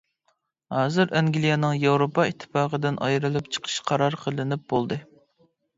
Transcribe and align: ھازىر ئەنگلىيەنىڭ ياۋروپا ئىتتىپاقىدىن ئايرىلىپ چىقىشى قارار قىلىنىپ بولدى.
ھازىر 0.75 1.13
ئەنگلىيەنىڭ 1.19 1.77
ياۋروپا 1.83 2.27
ئىتتىپاقىدىن 2.31 2.99
ئايرىلىپ 3.09 3.53
چىقىشى 3.59 3.89
قارار 3.93 4.23
قىلىنىپ 4.25 4.71
بولدى. 4.77 5.01